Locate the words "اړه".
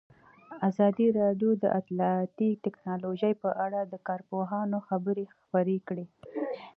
3.65-3.79